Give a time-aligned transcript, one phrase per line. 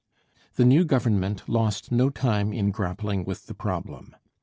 [0.55, 4.15] The new Government lost no time in grappling with the problem.